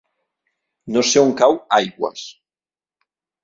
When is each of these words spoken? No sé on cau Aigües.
No 0.95 1.03
sé 1.11 1.23
on 1.25 1.35
cau 1.43 1.59
Aigües. 1.79 2.27